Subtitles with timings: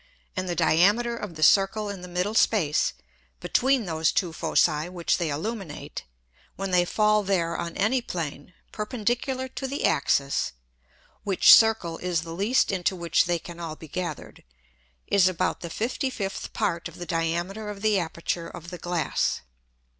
[0.35, 2.93] And the Diameter of the Circle in the middle Space
[3.39, 6.05] between those two Foci which they illuminate,
[6.55, 10.53] when they fall there on any Plane, perpendicular to the Axis
[11.23, 14.43] (which Circle is the least into which they can all be gathered)
[15.05, 19.41] is about the 55th Part of the Diameter of the Aperture of the Glass.